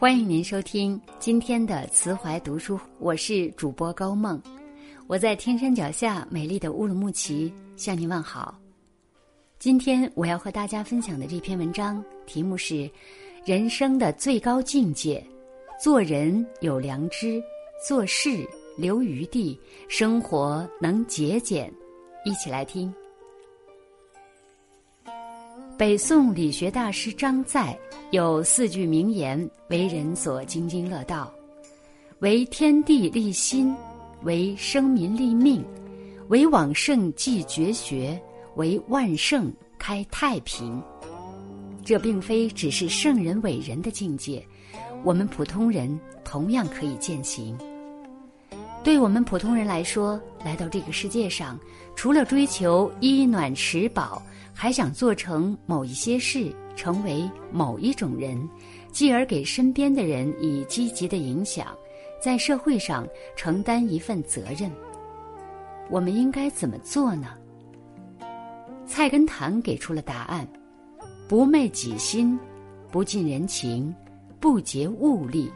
[0.00, 4.40] 欢迎您收听今天的慈怀读书，我是主播高梦，
[5.06, 8.58] 我在天山脚下美丽的乌鲁木齐向您问好。
[9.58, 12.74] 今天我要和大家分享的这篇文章题目是
[13.44, 15.22] 《人生的最高境界：
[15.78, 17.38] 做人有良知，
[17.86, 18.48] 做事
[18.78, 21.70] 留余地，生活能节俭》。
[22.30, 22.90] 一起来听。
[25.80, 27.74] 北宋理学大师张载
[28.10, 31.32] 有四句名言，为人所津津乐道：
[32.18, 33.74] 为天地立心，
[34.22, 35.64] 为生民立命，
[36.28, 38.20] 为往圣继绝学，
[38.56, 40.82] 为万圣开太平。
[41.82, 44.46] 这并非只是圣人伟人的境界，
[45.02, 47.56] 我们普通人同样可以践行。
[48.82, 51.58] 对我们普通人来说，来到这个世界上，
[51.94, 54.22] 除了追求衣暖食饱。
[54.52, 58.46] 还想做成某一些事，成为某一种人，
[58.92, 61.68] 继而给身边的人以积极的影响，
[62.20, 64.70] 在社会上承担一份责任。
[65.88, 67.28] 我们应该怎么做呢？
[68.86, 70.46] 菜根谭给出了答案：
[71.26, 72.38] 不昧己心，
[72.90, 73.94] 不近人情，
[74.38, 75.50] 不竭物力。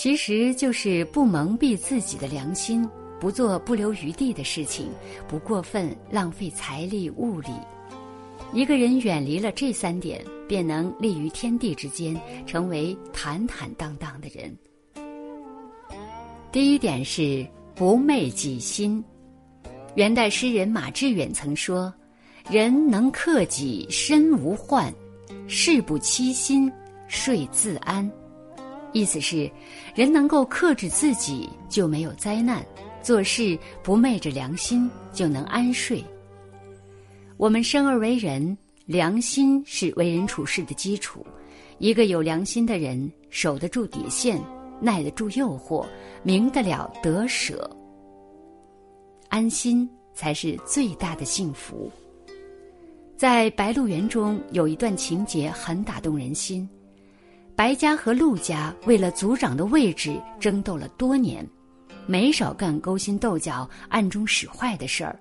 [0.00, 2.88] 其实就是不蒙蔽自己的良心。
[3.18, 4.88] 不做不留余地的事情，
[5.26, 7.48] 不过分浪费财力物力。
[8.52, 14.56] 一个人远离了这三点，便能立于天地之间，成为坦坦荡荡的人。
[16.52, 19.04] 第一点是不昧己心。
[19.96, 21.92] 元代诗人马致远曾说
[22.48, 24.92] ：“人能克己，身无患；
[25.48, 26.70] 事不欺心，
[27.08, 28.08] 睡自安。”
[28.92, 29.50] 意思是，
[29.94, 32.64] 人能够克制自己，就没有灾难。
[33.02, 36.04] 做事不昧着良心，就能安睡。
[37.36, 41.24] 我们生而为人，良心是为人处事的基础。
[41.78, 44.42] 一个有良心的人，守得住底线，
[44.80, 45.86] 耐得住诱惑，
[46.22, 47.70] 明得了得舍，
[49.28, 51.90] 安心才是最大的幸福。
[53.16, 56.68] 在《白鹿原》中有一段情节很打动人心：
[57.58, 61.44] 白家和陆家为了族长的位置争斗了多年。
[62.06, 65.18] 没少干勾心斗角、暗中使坏的事儿。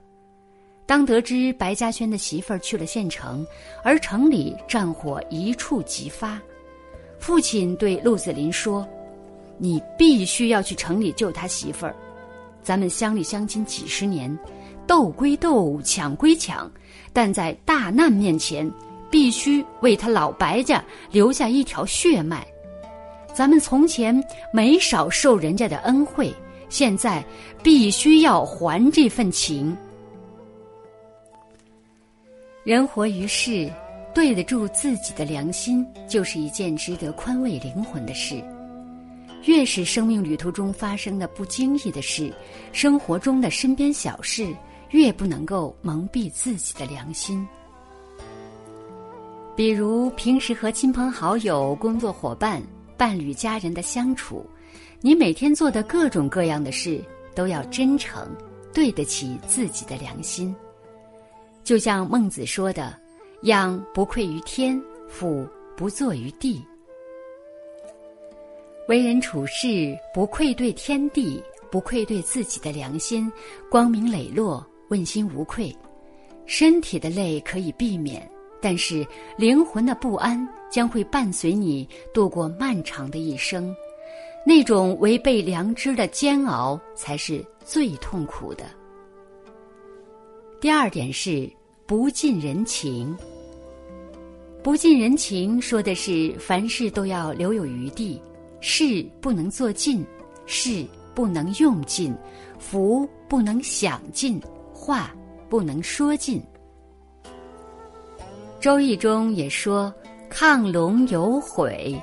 [0.85, 3.43] 当得知白嘉轩的媳妇儿去了县城，
[3.83, 6.39] 而城里战火一触即发，
[7.17, 8.87] 父亲对陆子霖说
[9.57, 11.95] ：“你必须要去城里救他媳妇儿。
[12.61, 14.37] 咱们乡里乡亲几十年，
[14.85, 16.71] 斗归斗，抢归抢，
[17.11, 18.71] 但在大难面前，
[19.09, 22.45] 必须为他老白家留下一条血脉。
[23.33, 26.33] 咱们从前没少受人家的恩惠。”
[26.69, 27.23] 现在
[27.63, 29.73] 必须要还这份情。
[32.65, 33.71] 人活于世，
[34.13, 38.43] 对得住自己的良心，就是一件值得宽慰灵魂的事。
[39.45, 42.33] 越是生命旅途中发生的不经意的事，
[42.73, 44.53] 生活中的身边小事，
[44.89, 47.47] 越不能够蒙蔽自己的良心。
[49.57, 52.61] 比如平时和亲朋好友、工作伙伴、
[52.95, 54.45] 伴侣、家人的相处。
[55.01, 57.03] 你每天做的各种各样的事，
[57.33, 58.29] 都要真诚，
[58.71, 60.55] 对得起自己的良心。
[61.63, 62.95] 就像孟子说的
[63.43, 65.43] ：“养不愧于天，俯
[65.75, 66.63] 不作于地。”
[68.87, 73.31] 为人处事不愧对天地，不愧对自己的良心，
[73.71, 75.75] 光明磊落，问心无愧。
[76.45, 78.29] 身体的累可以避免，
[78.61, 79.05] 但是
[79.37, 83.75] 灵魂的不安将会伴随你度过漫长的一生。
[84.45, 88.63] 那种违背良知的煎熬才是最痛苦的。
[90.61, 91.51] 第二点是
[91.85, 93.15] 不近人情。
[94.63, 98.21] 不近人情说的是凡事都要留有余地，
[98.59, 100.05] 事不能做尽，
[100.45, 102.15] 事不能用尽，
[102.57, 104.41] 福不能享尽，
[104.73, 105.15] 话
[105.47, 106.39] 不能说尽。
[108.67, 109.93] 《周易》中也说
[110.29, 111.97] ：“亢龙有悔，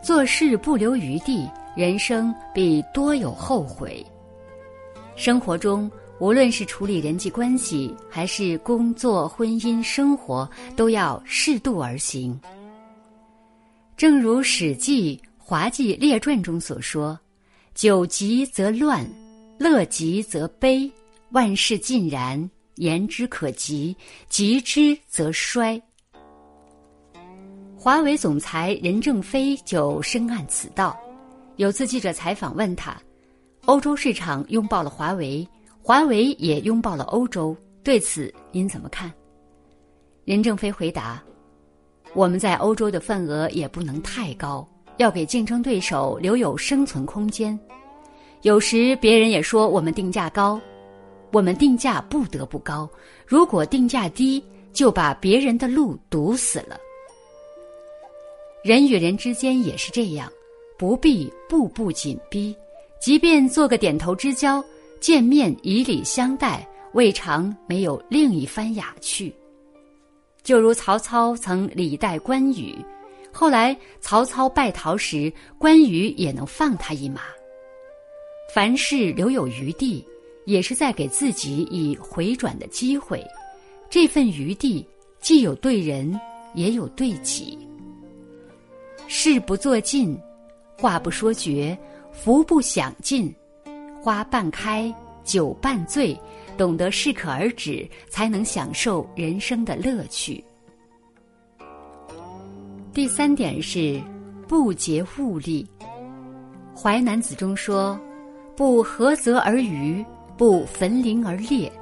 [0.00, 4.06] 做事不留余地。”人生必多有后悔。
[5.16, 12.40] 生活中，无论是处理人际关系，还是工作、婚姻、生活，都要适度而行。
[13.96, 17.18] 正如《史记·滑稽列传》中所说
[17.74, 19.04] ：“久极则乱，
[19.58, 20.88] 乐极则悲，
[21.32, 23.92] 万事尽然，言之可及；
[24.28, 25.82] 急之则衰。”
[27.86, 30.98] 华为总裁任正非就深谙此道。
[31.54, 33.00] 有次记者采访问他
[33.66, 35.48] ：“欧洲市场拥抱了华为，
[35.80, 39.08] 华为也拥抱了欧洲，对此您怎么看？”
[40.26, 41.22] 任正非回答
[42.12, 47.56] ：“我们在欧洲的份额也不能太高，要给竞争对手留有生存空间。
[48.42, 50.60] 有时别人也说我们定价高，
[51.30, 52.90] 我们定价不得不高。
[53.24, 54.42] 如果定价低，
[54.72, 56.76] 就把别人的路堵死了。
[58.66, 60.28] 人与人之间也是这样，
[60.76, 62.52] 不必步步紧逼，
[63.00, 64.60] 即便做个点头之交，
[64.98, 69.32] 见面以礼相待，未尝没有另一番雅趣。
[70.42, 72.76] 就如曹操曾礼待关羽，
[73.30, 77.20] 后来曹操败逃时，关羽也能放他一马。
[78.52, 80.04] 凡事留有余地，
[80.44, 83.24] 也是在给自己以回转的机会。
[83.88, 84.84] 这份余地，
[85.20, 86.20] 既有对人，
[86.56, 87.56] 也有对己。
[89.28, 90.16] 事不做尽，
[90.78, 91.76] 话不说绝，
[92.12, 93.34] 福不享尽，
[94.00, 94.94] 花半开，
[95.24, 96.16] 酒半醉，
[96.56, 100.44] 懂得适可而止，才能享受人生的乐趣。
[102.94, 104.00] 第三点是
[104.46, 105.68] 不竭物力。
[106.78, 107.98] 《淮南子》中说
[108.56, 110.06] ：“不涸泽而渔，
[110.38, 111.72] 不焚林而猎。”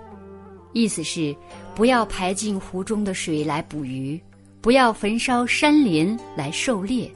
[0.72, 1.36] 意思是
[1.74, 4.18] 不要排进湖中的水来捕鱼。
[4.62, 7.12] 不要焚烧山林来狩猎。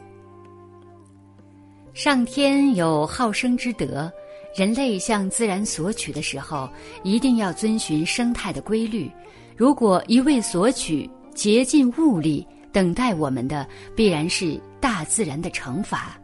[1.95, 4.11] 上天有好生之德，
[4.55, 6.69] 人类向自然索取的时候，
[7.03, 9.11] 一定要遵循生态的规律。
[9.57, 16.17] 如果一味索取，竭尽物力，等待我们的必然是大自然的惩罚。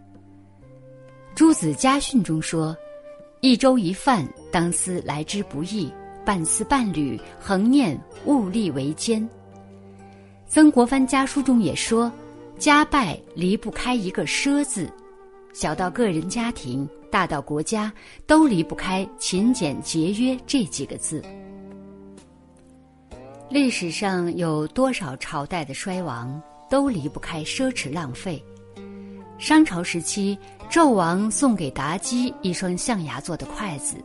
[1.35, 2.77] 朱子家训中说
[3.41, 5.91] ：“一粥一饭，当思来之不易；
[6.25, 9.29] 半丝半缕，恒念物力维艰。”
[10.47, 12.13] 曾国藩家书中也说
[12.57, 14.89] ：“家败离不开一个奢字，
[15.55, 17.91] 小到个人家庭，大到国家，
[18.27, 21.23] 都离不开勤俭节约这几个字。”
[23.49, 28.45] 历史上有多少朝代的衰亡，都离不开奢侈浪费。
[29.39, 30.37] 商朝时期，
[30.69, 33.97] 纣王送给妲己一双象牙做的筷子，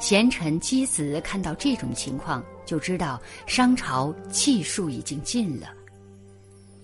[0.00, 5.68] 贤臣箕子看到这种情况，就知道商朝气数已经尽了。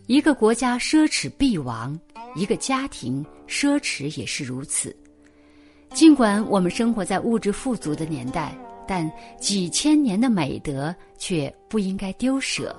[0.07, 1.99] 一个国家奢侈必亡，
[2.37, 4.95] 一个家庭奢侈也是如此。
[5.93, 8.57] 尽管我们生活在物质富足的年代，
[8.87, 9.11] 但
[9.41, 12.75] 几千年的美德却不应该丢舍。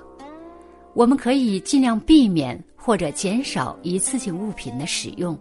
[0.93, 5.37] 我们可以尽量避免或者减少一次性物品的使用，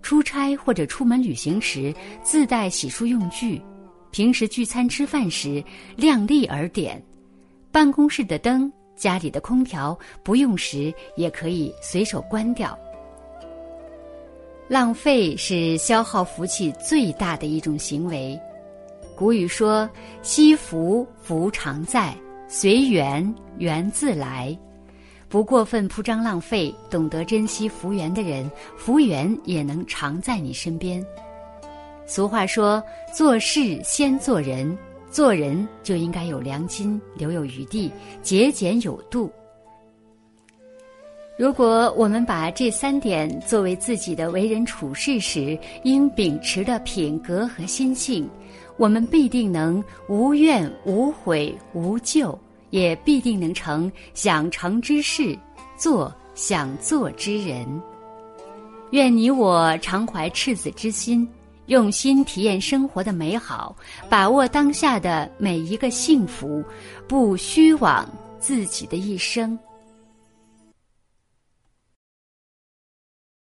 [0.00, 3.60] 出差或者出门旅行时自带洗漱用具，
[4.10, 5.62] 平时聚餐吃饭时
[5.96, 7.02] 量力而点，
[7.70, 8.72] 办公室的灯。
[9.00, 12.78] 家里的空调不用时也可以随手关掉。
[14.68, 18.38] 浪费是消耗福气最大的一种行为。
[19.16, 19.88] 古语说
[20.22, 22.12] ：“惜福，福常在；
[22.46, 24.56] 随缘，缘自来。”
[25.28, 31.04] 不过分铺张浪费，懂得珍惜福缘的人，福缘也能常在你身边。
[32.06, 32.82] 俗话说
[33.14, 34.76] ：“做事先做人。”
[35.10, 37.90] 做人就应该有良心，留有余地，
[38.22, 39.30] 节俭有度。
[41.36, 48.28] 如果我们把这三点作为自己的为人处事时应秉持的品格和心性，
[48.76, 55.36] 我们必定能无怨无悔无咎，也必定能成想成之事，
[55.78, 57.66] 做想做之人。
[58.90, 61.26] 愿你我常怀赤子之心。
[61.70, 63.76] 用心体验生活的美好，
[64.08, 66.64] 把握当下的每一个幸福，
[67.06, 68.04] 不虚妄
[68.40, 69.56] 自己的一生。